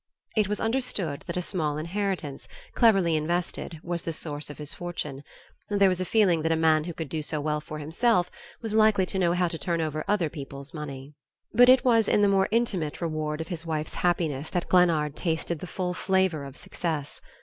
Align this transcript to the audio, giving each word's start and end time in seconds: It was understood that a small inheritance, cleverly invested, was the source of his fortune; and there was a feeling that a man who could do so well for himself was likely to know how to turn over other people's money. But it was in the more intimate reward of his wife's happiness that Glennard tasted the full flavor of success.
It 0.35 0.47
was 0.47 0.59
understood 0.59 1.23
that 1.27 1.37
a 1.37 1.43
small 1.43 1.77
inheritance, 1.77 2.47
cleverly 2.73 3.15
invested, 3.15 3.79
was 3.83 4.01
the 4.01 4.11
source 4.11 4.49
of 4.49 4.57
his 4.57 4.73
fortune; 4.73 5.21
and 5.69 5.79
there 5.79 5.89
was 5.89 6.01
a 6.01 6.05
feeling 6.05 6.41
that 6.41 6.51
a 6.51 6.55
man 6.55 6.85
who 6.85 6.93
could 6.95 7.07
do 7.07 7.21
so 7.21 7.39
well 7.39 7.61
for 7.61 7.77
himself 7.77 8.31
was 8.63 8.73
likely 8.73 9.05
to 9.05 9.19
know 9.19 9.33
how 9.33 9.47
to 9.47 9.59
turn 9.59 9.79
over 9.79 10.03
other 10.07 10.27
people's 10.27 10.73
money. 10.73 11.13
But 11.53 11.69
it 11.69 11.85
was 11.85 12.07
in 12.09 12.23
the 12.23 12.27
more 12.33 12.47
intimate 12.49 12.99
reward 12.99 13.41
of 13.41 13.49
his 13.49 13.63
wife's 13.63 13.93
happiness 13.93 14.49
that 14.49 14.69
Glennard 14.69 15.15
tasted 15.15 15.59
the 15.59 15.67
full 15.67 15.93
flavor 15.93 16.45
of 16.45 16.57
success. 16.57 17.21